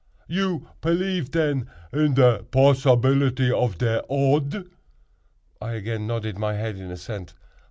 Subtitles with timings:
[0.27, 4.67] You pelief, ten, in te possibilty of te odd?"
[5.61, 7.35] I again nodded my head in assent.